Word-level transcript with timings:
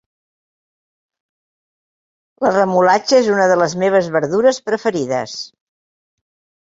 La 2.45 2.53
remolatxa 2.55 3.19
és 3.21 3.31
una 3.37 3.47
de 3.55 3.61
les 3.63 3.79
meves 3.85 4.09
verdures 4.19 4.63
preferides 4.71 5.37